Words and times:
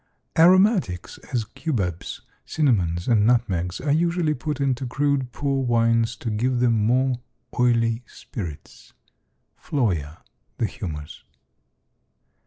Aromatics, 0.35 1.19
as 1.31 1.43
cubebs, 1.45 2.21
cinnamons 2.43 3.07
and 3.07 3.23
nutmegs, 3.23 3.79
are 3.79 3.91
usually 3.91 4.33
put 4.33 4.59
into 4.59 4.87
crude 4.87 5.31
poor 5.31 5.63
wines 5.63 6.15
to 6.15 6.31
give 6.31 6.59
them 6.59 6.73
more 6.73 7.19
oily 7.59 8.01
spirits.—Floyer, 8.07 10.17
"The 10.57 10.65
Humors." 10.65 11.23